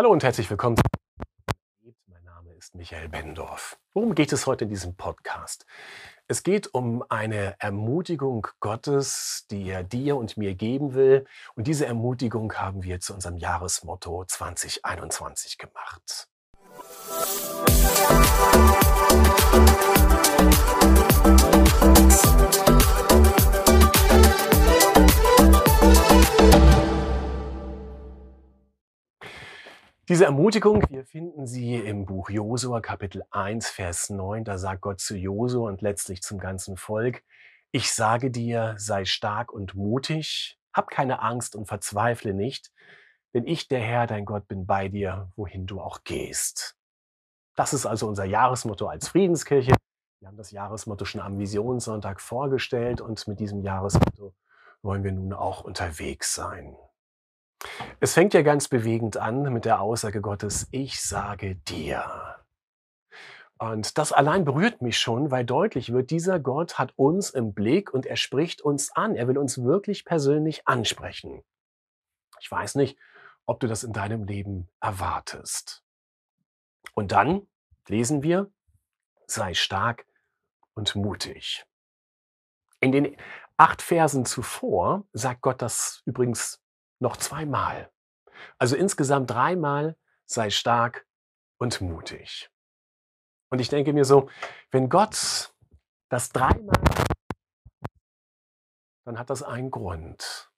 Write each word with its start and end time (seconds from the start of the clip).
Hallo 0.00 0.12
und 0.12 0.24
herzlich 0.24 0.48
willkommen. 0.48 0.76
Mein 2.06 2.24
Name 2.24 2.54
ist 2.54 2.74
Michael 2.74 3.10
Bendorf. 3.10 3.78
Worum 3.92 4.14
geht 4.14 4.32
es 4.32 4.46
heute 4.46 4.64
in 4.64 4.70
diesem 4.70 4.96
Podcast? 4.96 5.66
Es 6.26 6.42
geht 6.42 6.72
um 6.72 7.04
eine 7.10 7.54
Ermutigung 7.58 8.46
Gottes, 8.60 9.44
die 9.50 9.68
er 9.68 9.84
dir 9.84 10.16
und 10.16 10.38
mir 10.38 10.54
geben 10.54 10.94
will. 10.94 11.26
Und 11.54 11.66
diese 11.66 11.84
Ermutigung 11.84 12.54
haben 12.54 12.82
wir 12.82 13.00
zu 13.00 13.12
unserem 13.12 13.36
Jahresmotto 13.36 14.24
2021 14.24 15.58
gemacht. 15.58 16.28
Diese 30.10 30.24
Ermutigung, 30.24 30.84
wir 30.90 31.04
finden 31.04 31.46
sie 31.46 31.76
im 31.76 32.04
Buch 32.04 32.30
Josua 32.30 32.80
Kapitel 32.80 33.22
1, 33.30 33.70
Vers 33.70 34.10
9. 34.10 34.42
Da 34.42 34.58
sagt 34.58 34.80
Gott 34.80 34.98
zu 34.98 35.16
Josua 35.16 35.68
und 35.68 35.82
letztlich 35.82 36.20
zum 36.20 36.40
ganzen 36.40 36.76
Volk, 36.76 37.22
ich 37.70 37.92
sage 37.92 38.32
dir, 38.32 38.74
sei 38.76 39.04
stark 39.04 39.52
und 39.52 39.76
mutig, 39.76 40.58
hab 40.72 40.90
keine 40.90 41.22
Angst 41.22 41.54
und 41.54 41.66
verzweifle 41.66 42.34
nicht, 42.34 42.72
denn 43.34 43.46
ich, 43.46 43.68
der 43.68 43.78
Herr, 43.78 44.08
dein 44.08 44.24
Gott, 44.24 44.48
bin 44.48 44.66
bei 44.66 44.88
dir, 44.88 45.30
wohin 45.36 45.66
du 45.66 45.80
auch 45.80 46.02
gehst. 46.02 46.76
Das 47.54 47.72
ist 47.72 47.86
also 47.86 48.08
unser 48.08 48.24
Jahresmotto 48.24 48.88
als 48.88 49.06
Friedenskirche. 49.06 49.76
Wir 50.18 50.26
haben 50.26 50.36
das 50.36 50.50
Jahresmotto 50.50 51.04
schon 51.04 51.20
am 51.20 51.38
Visionssonntag 51.38 52.20
vorgestellt 52.20 53.00
und 53.00 53.28
mit 53.28 53.38
diesem 53.38 53.62
Jahresmotto 53.62 54.34
wollen 54.82 55.04
wir 55.04 55.12
nun 55.12 55.32
auch 55.32 55.62
unterwegs 55.62 56.34
sein. 56.34 56.74
Es 58.00 58.14
fängt 58.14 58.34
ja 58.34 58.42
ganz 58.42 58.68
bewegend 58.68 59.16
an 59.16 59.42
mit 59.52 59.64
der 59.64 59.80
Aussage 59.80 60.20
Gottes, 60.20 60.68
ich 60.70 61.00
sage 61.02 61.56
dir. 61.56 62.36
Und 63.58 63.98
das 63.98 64.12
allein 64.12 64.46
berührt 64.46 64.80
mich 64.80 64.98
schon, 64.98 65.30
weil 65.30 65.44
deutlich 65.44 65.92
wird, 65.92 66.10
dieser 66.10 66.40
Gott 66.40 66.78
hat 66.78 66.94
uns 66.96 67.28
im 67.28 67.52
Blick 67.52 67.92
und 67.92 68.06
er 68.06 68.16
spricht 68.16 68.62
uns 68.62 68.90
an. 68.96 69.14
Er 69.14 69.28
will 69.28 69.36
uns 69.36 69.62
wirklich 69.62 70.06
persönlich 70.06 70.66
ansprechen. 70.66 71.42
Ich 72.40 72.50
weiß 72.50 72.76
nicht, 72.76 72.98
ob 73.44 73.60
du 73.60 73.66
das 73.66 73.84
in 73.84 73.92
deinem 73.92 74.24
Leben 74.24 74.70
erwartest. 74.80 75.82
Und 76.94 77.12
dann 77.12 77.46
lesen 77.86 78.22
wir, 78.22 78.50
sei 79.26 79.52
stark 79.52 80.06
und 80.72 80.94
mutig. 80.94 81.66
In 82.80 82.92
den 82.92 83.14
acht 83.58 83.82
Versen 83.82 84.24
zuvor 84.24 85.04
sagt 85.12 85.42
Gott 85.42 85.60
das 85.60 86.02
übrigens 86.06 86.62
noch 87.00 87.16
zweimal. 87.16 87.90
Also 88.58 88.76
insgesamt 88.76 89.30
dreimal 89.30 89.96
sei 90.26 90.50
stark 90.50 91.06
und 91.58 91.80
mutig. 91.80 92.50
Und 93.50 93.58
ich 93.60 93.68
denke 93.68 93.92
mir 93.92 94.04
so, 94.04 94.28
wenn 94.70 94.88
Gott 94.88 95.52
das 96.08 96.30
dreimal, 96.30 96.80
dann 99.04 99.18
hat 99.18 99.30
das 99.30 99.42
einen 99.42 99.70
Grund. 99.70 100.50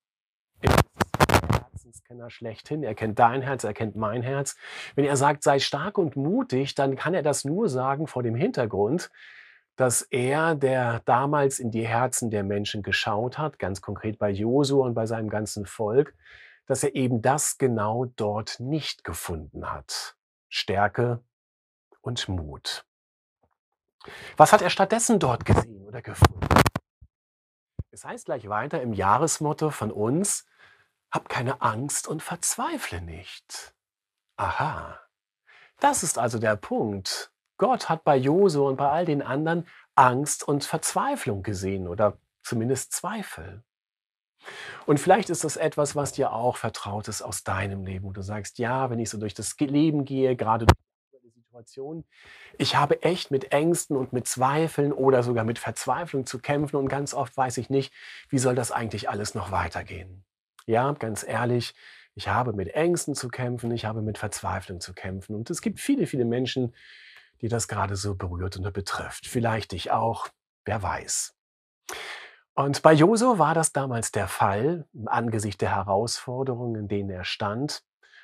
Er 0.61 0.71
ist 0.75 0.83
Herzenskenner 1.83 2.31
schlechthin. 2.31 2.83
Er 2.83 2.95
kennt 2.95 3.19
dein 3.19 3.43
Herz, 3.43 3.65
er 3.65 3.75
kennt 3.75 3.97
mein 3.97 4.23
Herz. 4.23 4.57
Wenn 4.95 5.05
er 5.05 5.17
sagt, 5.17 5.43
sei 5.43 5.59
stark 5.59 5.99
und 5.99 6.17
mutig, 6.17 6.75
dann 6.75 6.97
kann 6.97 7.15
er 7.15 7.23
das 7.23 7.45
nur 7.45 7.69
sagen 7.69 8.07
vor 8.07 8.23
dem 8.23 8.35
Hintergrund, 8.35 9.11
dass 9.83 10.03
er, 10.03 10.55
der 10.55 11.01
damals 11.07 11.59
in 11.59 11.73
die 11.73 11.85
Herzen 11.85 12.31
der 12.31 12.45
Menschen 12.45 12.85
geschaut 12.85 13.37
hat, 13.37 13.59
ganz 13.59 13.81
konkret 13.81 14.17
bei 14.17 14.31
Josua 14.31 14.87
und 14.87 14.95
bei 14.95 15.07
seinem 15.07 15.29
ganzen 15.29 15.67
Volk, 15.67 16.15
dass 16.67 16.85
er 16.85 16.95
eben 16.95 17.21
das 17.21 17.59
genau 17.59 18.05
dort 18.05 18.61
nicht 18.61 19.03
gefunden 19.03 19.73
hat. 19.73 20.17
Stärke 20.49 21.25
und 22.01 22.29
Mut. 22.29 22.87
Was 24.37 24.53
hat 24.53 24.63
er 24.63 24.71
stattdessen 24.71 25.19
dort 25.19 25.45
gesehen 25.45 25.85
oder 25.85 26.01
gefunden? 26.01 26.47
Es 27.91 28.05
heißt 28.05 28.27
gleich 28.27 28.49
weiter 28.49 28.81
im 28.83 28.93
Jahresmotto 28.93 29.71
von 29.71 29.91
uns, 29.91 30.47
hab 31.11 31.29
keine 31.29 31.61
Angst 31.61 32.07
und 32.07 32.23
verzweifle 32.23 33.03
nicht. 33.03 33.75
Aha. 34.37 35.01
Das 35.81 36.05
ist 36.05 36.19
also 36.19 36.39
der 36.39 36.55
Punkt. 36.55 37.32
Gott 37.63 37.89
hat 37.89 38.03
bei 38.03 38.17
Jose 38.17 38.61
und 38.61 38.75
bei 38.75 38.91
all 38.91 39.05
den 39.05 39.23
anderen 39.23 39.69
Angst 39.95 40.43
und 40.43 40.65
Verzweiflung 40.65 41.45
gesehen 41.45 41.87
oder 41.87 42.19
zumindest 42.43 42.91
Zweifel. 42.91 43.63
Und 44.85 44.99
vielleicht 44.99 45.31
ist 45.31 45.45
das 45.45 45.57
etwas, 45.57 45.95
was 45.95 46.11
dir 46.11 46.33
auch 46.33 46.57
vertraut 46.57 47.07
ist 47.07 47.23
aus 47.23 47.45
deinem 47.45 47.85
Leben, 47.87 48.05
wo 48.05 48.11
du 48.11 48.21
sagst, 48.21 48.59
ja, 48.59 48.91
wenn 48.91 48.99
ich 48.99 49.11
so 49.11 49.17
durch 49.17 49.35
das 49.35 49.57
Leben 49.61 50.05
gehe, 50.05 50.35
gerade 50.35 50.67
durch 50.67 51.23
die 51.23 51.31
Situation, 51.31 52.05
ich 52.59 52.75
habe 52.75 53.01
echt 53.03 53.31
mit 53.31 53.53
Ängsten 53.53 53.97
und 53.97 54.13
mit 54.13 54.27
Zweifeln 54.27 54.93
oder 54.93 55.23
sogar 55.23 55.45
mit 55.45 55.61
Verzweiflung 55.61 56.27
zu 56.27 56.41
kämpfen 56.41 56.75
und 56.75 56.89
ganz 56.89 57.15
oft 57.15 57.37
weiß 57.37 57.59
ich 57.59 57.71
nicht, 57.71 57.93
wie 58.29 58.41
soll 58.41 58.57
das 58.57 58.73
eigentlich 58.73 59.09
alles 59.09 59.37
noch 59.37 59.53
weitergehen. 59.53 60.25
Ja, 60.67 60.91
ganz 60.95 61.23
ehrlich, 61.23 61.77
ich 62.17 62.27
habe 62.27 62.55
mit 62.55 62.75
Ängsten 62.75 63.15
zu 63.15 63.29
kämpfen, 63.29 63.71
ich 63.71 63.85
habe 63.85 64.03
mit 64.03 64.19
Verzweiflung 64.19 64.81
zu 64.81 64.95
kämpfen 64.95 65.37
und 65.37 65.49
es 65.49 65.63
gibt 65.63 65.79
viele, 65.79 66.09
viele 66.09 66.25
Menschen, 66.25 66.75
die 67.43 67.49
das 67.49 67.69
gerade 67.69 67.97
so 67.97 68.15
berührt 68.15 68.57
und 68.57 68.73
betrifft. 68.73 69.27
Vielleicht 69.27 69.73
dich 69.73 69.91
auch, 69.91 70.29
wer 70.65 70.83
weiß. 70.83 71.35
Und 72.55 72.83
bei 72.83 72.93
Josu 72.93 73.39
war 73.39 73.55
das 73.55 73.73
damals 73.73 74.13
der 74.13 74.29
Fall, 74.29 74.87
im 74.93 75.09
Angesicht 75.09 75.61
der 75.61 75.75
Herausforderungen, 75.75 76.77
in 76.77 76.89
denen 76.89 77.11
er 77.11 77.25
stand, 77.25 77.83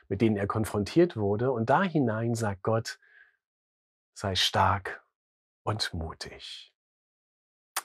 mit 0.09 0.21
denen 0.21 0.37
er 0.37 0.47
konfrontiert 0.47 1.17
wurde. 1.17 1.51
Und 1.51 1.69
da 1.69 1.83
hinein 1.83 2.35
sagt 2.35 2.63
Gott, 2.63 2.99
sei 4.15 4.35
stark 4.35 5.03
und 5.65 5.93
mutig. 5.93 6.73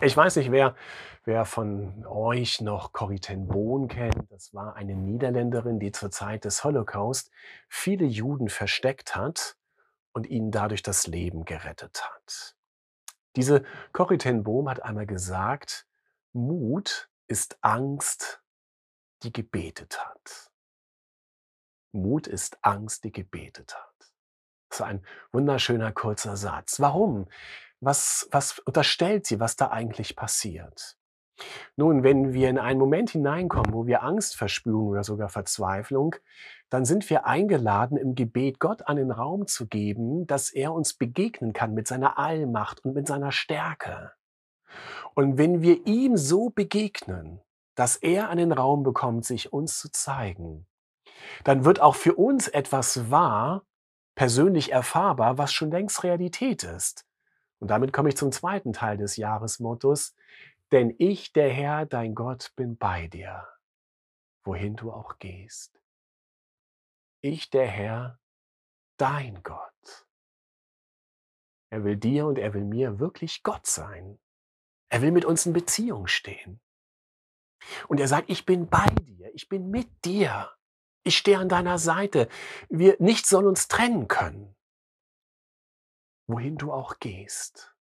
Ich 0.01 0.17
weiß 0.17 0.35
nicht, 0.35 0.51
wer, 0.51 0.75
wer 1.23 1.45
von 1.45 2.05
euch 2.05 2.61
noch 2.61 2.91
Corrie 2.91 3.19
ten 3.19 3.47
Boon 3.47 3.88
kennt. 3.88 4.31
Das 4.31 4.53
war 4.53 4.75
eine 4.75 4.95
Niederländerin, 4.95 5.79
die 5.79 5.91
zur 5.91 6.11
Zeit 6.11 6.45
des 6.45 6.63
Holocaust 6.63 7.31
viele 7.69 8.05
Juden 8.05 8.50
versteckt 8.50 9.15
hat 9.15 9.55
und 10.13 10.28
ihnen 10.28 10.51
dadurch 10.51 10.84
das 10.84 11.07
Leben 11.07 11.46
gerettet 11.46 12.03
hat. 12.03 12.56
Diese 13.35 13.66
Corrie 13.91 14.18
ten 14.18 14.44
Boom 14.44 14.69
hat 14.69 14.84
einmal 14.84 15.07
gesagt, 15.07 15.88
Mut 16.34 17.09
ist 17.28 17.57
Angst, 17.62 18.41
die 19.24 19.34
gebetet 19.34 20.00
hat. 20.06 20.51
Mut 21.91 22.28
ist 22.28 22.57
Angst, 22.63 23.03
die 23.03 23.12
gebetet 23.12 23.75
hat. 23.75 24.13
Das 24.69 24.79
ist 24.79 24.85
ein 24.85 25.06
wunderschöner 25.31 25.91
kurzer 25.91 26.35
Satz. 26.35 26.80
Warum? 26.80 27.28
Was, 27.80 28.28
was 28.31 28.59
unterstellt 28.59 29.25
sie, 29.25 29.40
was 29.40 29.56
da 29.56 29.69
eigentlich 29.69 30.16
passiert? 30.16 30.97
Nun, 31.75 32.03
wenn 32.03 32.33
wir 32.33 32.49
in 32.49 32.59
einen 32.59 32.79
Moment 32.79 33.09
hineinkommen, 33.09 33.73
wo 33.73 33.85
wir 33.88 34.03
Angst 34.03 34.35
verspüren 34.35 34.88
oder 34.88 35.03
sogar 35.03 35.29
Verzweiflung, 35.29 36.16
dann 36.69 36.85
sind 36.85 37.09
wir 37.09 37.25
eingeladen, 37.25 37.97
im 37.97 38.16
Gebet 38.16 38.59
Gott 38.59 38.88
einen 38.88 39.11
Raum 39.11 39.47
zu 39.47 39.67
geben, 39.67 40.27
dass 40.27 40.51
er 40.51 40.73
uns 40.73 40.94
begegnen 40.94 41.53
kann 41.53 41.73
mit 41.73 41.88
seiner 41.88 42.17
Allmacht 42.17 42.83
und 42.85 42.94
mit 42.94 43.07
seiner 43.07 43.31
Stärke. 43.31 44.11
Und 45.13 45.38
wenn 45.38 45.61
wir 45.61 45.85
ihm 45.85 46.17
so 46.17 46.49
begegnen, 46.49 47.39
dass 47.75 47.95
er 47.95 48.29
einen 48.29 48.51
Raum 48.51 48.83
bekommt, 48.83 49.25
sich 49.25 49.51
uns 49.53 49.79
zu 49.79 49.91
zeigen, 49.91 50.67
dann 51.44 51.65
wird 51.65 51.81
auch 51.81 51.95
für 51.95 52.15
uns 52.15 52.47
etwas 52.47 53.09
wahr, 53.09 53.65
persönlich 54.15 54.71
erfahrbar, 54.71 55.38
was 55.38 55.53
schon 55.53 55.71
längst 55.71 56.03
Realität 56.03 56.63
ist. 56.63 57.05
Und 57.59 57.69
damit 57.69 57.94
komme 57.94 58.09
ich 58.09 58.17
zum 58.17 58.31
zweiten 58.31 58.73
Teil 58.73 58.97
des 58.97 59.15
Jahresmottos, 59.15 60.15
denn 60.73 60.95
ich, 60.97 61.34
der 61.34 61.51
Herr, 61.53 61.85
dein 61.85 62.16
Gott, 62.16 62.51
bin 62.56 62.78
bei 62.78 63.07
dir, 63.07 63.47
wohin 64.44 64.75
du 64.75 64.91
auch 64.91 65.19
gehst. 65.19 65.79
Ich, 67.22 67.51
der 67.51 67.67
Herr, 67.67 68.19
dein 68.98 69.44
Gott. 69.44 70.07
Er 71.69 71.83
will 71.83 71.95
dir 71.95 72.25
und 72.25 72.39
er 72.39 72.56
will 72.56 72.65
mir 72.65 73.00
wirklich 73.00 73.44
Gott 73.44 73.68
sein. 73.68 74.19
Er 74.89 75.03
will 75.03 75.12
mit 75.12 75.25
uns 75.25 75.45
in 75.45 75.53
Beziehung 75.53 76.07
stehen. 76.07 76.59
Und 77.88 78.00
er 78.00 78.07
sagt, 78.07 78.30
ich 78.31 78.45
bin 78.45 78.68
bei 78.68 78.88
dir, 78.88 79.33
ich 79.36 79.48
bin 79.50 79.69
mit 79.69 80.03
dir. 80.03 80.51
Ich 81.03 81.18
stehe 81.18 81.38
an 81.38 81.50
deiner 81.50 81.77
Seite. 81.77 82.30
Wir, 82.69 82.98
nichts 83.00 83.30
soll 83.30 83.45
uns 83.45 83.68
trennen 83.68 84.07
können. 84.07 84.56
Wohin 86.27 86.57
du 86.57 86.71
auch 86.74 87.00
gehst. 87.00 87.73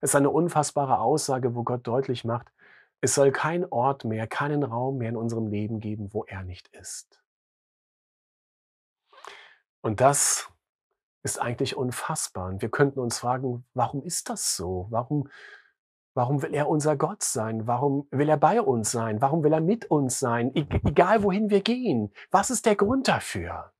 Es 0.00 0.10
ist 0.10 0.16
eine 0.16 0.30
unfassbare 0.30 0.98
Aussage, 0.98 1.54
wo 1.54 1.62
Gott 1.62 1.86
deutlich 1.86 2.24
macht, 2.24 2.50
es 3.02 3.14
soll 3.14 3.32
kein 3.32 3.64
Ort 3.70 4.04
mehr, 4.04 4.26
keinen 4.26 4.62
Raum 4.62 4.98
mehr 4.98 5.08
in 5.08 5.16
unserem 5.16 5.46
Leben 5.46 5.80
geben, 5.80 6.12
wo 6.12 6.24
er 6.24 6.42
nicht 6.42 6.68
ist. 6.68 7.22
Und 9.80 10.00
das 10.00 10.50
ist 11.22 11.40
eigentlich 11.40 11.76
unfassbar. 11.76 12.48
Und 12.48 12.62
wir 12.62 12.70
könnten 12.70 13.00
uns 13.00 13.18
fragen, 13.18 13.64
warum 13.72 14.02
ist 14.02 14.28
das 14.28 14.54
so? 14.56 14.86
Warum, 14.90 15.28
warum 16.14 16.42
will 16.42 16.54
er 16.54 16.68
unser 16.68 16.96
Gott 16.96 17.22
sein? 17.22 17.66
Warum 17.66 18.06
will 18.10 18.28
er 18.28 18.36
bei 18.36 18.60
uns 18.60 18.90
sein? 18.90 19.22
Warum 19.22 19.42
will 19.42 19.52
er 19.52 19.60
mit 19.60 19.86
uns 19.86 20.18
sein? 20.18 20.54
E 20.54 20.66
egal 20.84 21.22
wohin 21.22 21.48
wir 21.48 21.62
gehen. 21.62 22.12
Was 22.30 22.50
ist 22.50 22.66
der 22.66 22.76
Grund 22.76 23.08
dafür? 23.08 23.72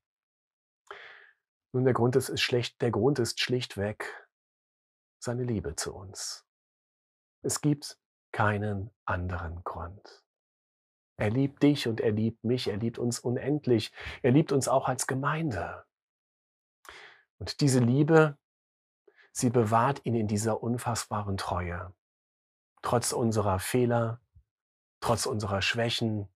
Nun, 1.72 1.84
der 1.84 1.94
Grund 1.94 2.16
ist, 2.16 2.30
ist 2.30 2.40
schlecht, 2.40 2.80
der 2.80 2.90
Grund 2.90 3.18
ist 3.18 3.38
schlichtweg 3.40 4.29
seine 5.22 5.44
Liebe 5.44 5.76
zu 5.76 5.94
uns. 5.94 6.46
Es 7.42 7.60
gibt 7.60 7.98
keinen 8.32 8.90
anderen 9.04 9.62
Grund. 9.64 10.24
Er 11.16 11.30
liebt 11.30 11.62
dich 11.62 11.86
und 11.86 12.00
er 12.00 12.12
liebt 12.12 12.44
mich, 12.44 12.68
er 12.68 12.78
liebt 12.78 12.98
uns 12.98 13.18
unendlich, 13.20 13.92
er 14.22 14.30
liebt 14.30 14.52
uns 14.52 14.68
auch 14.68 14.88
als 14.88 15.06
Gemeinde. 15.06 15.84
Und 17.38 17.60
diese 17.60 17.80
Liebe, 17.80 18.38
sie 19.32 19.50
bewahrt 19.50 20.04
ihn 20.04 20.14
in 20.14 20.28
dieser 20.28 20.62
unfassbaren 20.62 21.36
Treue. 21.36 21.94
Trotz 22.82 23.12
unserer 23.12 23.58
Fehler, 23.58 24.20
trotz 25.00 25.26
unserer 25.26 25.60
Schwächen, 25.60 26.28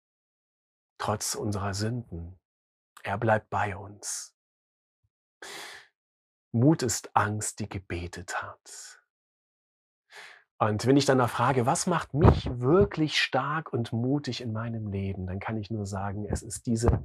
trotz 0.98 1.34
unserer 1.34 1.72
Sünden. 1.72 2.38
Er 3.02 3.16
bleibt 3.16 3.48
bei 3.48 3.76
uns. 3.76 4.34
Mut 6.55 6.85
ist 6.85 7.15
Angst, 7.17 7.59
die 7.59 7.69
gebetet 7.69 8.41
hat. 8.43 9.03
Und 10.59 10.87
wenn 10.87 10.97
ich 10.97 11.05
dann 11.05 11.19
noch 11.19 11.29
frage, 11.29 11.67
was 11.67 11.89
macht 11.89 12.15
mich 12.15 12.49
wirklich 12.61 13.19
stark 13.19 13.73
und 13.73 13.93
mutig 13.93 14.41
in 14.41 14.53
meinem 14.53 14.87
Leben, 14.87 15.27
dann 15.27 15.41
kann 15.41 15.56
ich 15.56 15.71
nur 15.71 15.85
sagen, 15.85 16.25
es 16.25 16.43
ist 16.43 16.67
diese 16.67 17.05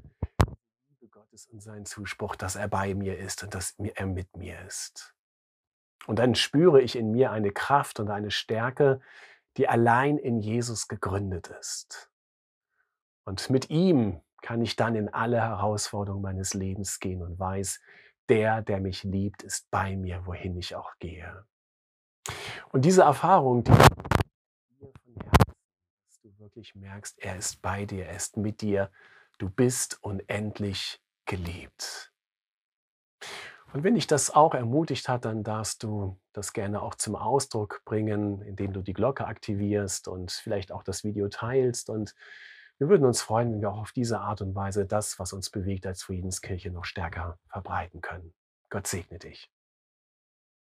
Liebe 0.87 1.07
Gottes 1.09 1.47
und 1.47 1.61
sein 1.61 1.85
Zuspruch, 1.85 2.35
dass 2.35 2.55
er 2.55 2.67
bei 2.67 2.93
mir 2.93 3.17
ist 3.17 3.43
und 3.43 3.55
dass 3.55 3.71
er 3.79 4.05
mit 4.05 4.37
mir 4.37 4.61
ist. 4.67 5.15
Und 6.05 6.19
dann 6.19 6.35
spüre 6.35 6.79
ich 6.81 6.95
in 6.95 7.11
mir 7.11 7.31
eine 7.31 7.51
Kraft 7.51 7.99
und 7.99 8.11
eine 8.11 8.29
Stärke, 8.29 9.01
die 9.57 9.67
allein 9.67 10.19
in 10.19 10.39
Jesus 10.39 10.87
gegründet 10.87 11.47
ist. 11.59 12.11
Und 13.25 13.49
mit 13.49 13.71
ihm 13.71 14.21
kann 14.43 14.61
ich 14.61 14.75
dann 14.75 14.95
in 14.95 15.09
alle 15.09 15.41
Herausforderungen 15.41 16.21
meines 16.21 16.53
Lebens 16.53 16.99
gehen 16.99 17.23
und 17.23 17.39
weiß, 17.39 17.81
der, 18.29 18.61
der 18.61 18.79
mich 18.79 19.03
liebt, 19.03 19.43
ist 19.43 19.69
bei 19.71 19.95
mir, 19.95 20.25
wohin 20.25 20.57
ich 20.57 20.75
auch 20.75 20.97
gehe. 20.99 21.45
Und 22.71 22.85
diese 22.85 23.01
Erfahrung, 23.01 23.63
die 23.63 23.71
du 26.21 26.39
wirklich 26.39 26.75
merkst, 26.75 27.19
er 27.19 27.37
ist 27.37 27.61
bei 27.61 27.85
dir, 27.85 28.05
er 28.05 28.15
ist 28.15 28.37
mit 28.37 28.61
dir, 28.61 28.91
du 29.39 29.49
bist 29.49 29.97
unendlich 30.03 31.01
geliebt. 31.25 32.13
Und 33.73 33.83
wenn 33.83 33.95
dich 33.95 34.07
das 34.07 34.31
auch 34.31 34.55
ermutigt 34.55 35.09
hat, 35.09 35.25
dann 35.25 35.43
darfst 35.43 35.83
du 35.83 36.19
das 36.33 36.53
gerne 36.53 36.81
auch 36.81 36.95
zum 36.95 37.15
Ausdruck 37.15 37.83
bringen, 37.85 38.41
indem 38.41 38.73
du 38.73 38.81
die 38.81 38.93
Glocke 38.93 39.27
aktivierst 39.27 40.07
und 40.07 40.31
vielleicht 40.31 40.71
auch 40.71 40.81
das 40.83 41.03
Video 41.03 41.27
teilst. 41.29 41.89
Und 41.89 42.15
wir 42.79 42.87
würden 42.87 43.05
uns 43.05 43.21
freuen, 43.21 43.51
wenn 43.51 43.61
wir 43.61 43.71
auch 43.71 43.79
auf 43.79 43.91
diese 43.91 44.21
Art 44.21 44.41
und 44.41 44.55
Weise 44.55 44.85
das, 44.85 45.19
was 45.19 45.33
uns 45.33 45.49
bewegt 45.49 45.85
als 45.85 46.01
Friedenskirche, 46.01 46.71
noch 46.71 46.85
stärker 46.85 47.37
verbreiten 47.49 48.01
können. 48.01 48.33
Gott 48.69 48.87
segne 48.87 49.19
dich. 49.19 49.51